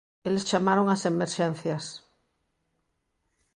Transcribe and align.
Eles 0.27 0.47
chamaron 0.49 0.91
ás 0.93 1.03
emerxencias. 1.13 1.85